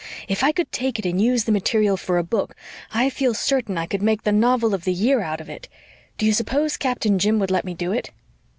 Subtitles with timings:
[0.27, 2.55] If I could take it and use the material for a book
[2.91, 5.69] I feel certain I could make the novel of the year out of it.
[6.17, 8.09] Do you suppose Captain Jim would let me do it?"